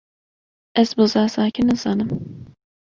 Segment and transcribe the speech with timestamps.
[0.81, 2.09] Ez bi zazakî nizanim.